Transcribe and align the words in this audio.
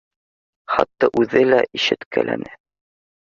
Хатта 0.75 1.09
үҙе 1.21 1.43
лә 1.49 1.59
ишеткеләне 1.81 2.57